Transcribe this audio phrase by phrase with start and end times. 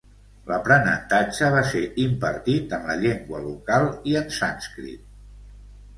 [0.51, 5.05] L'aprenentatge va ser impartit en la llengua local i en sànscrit.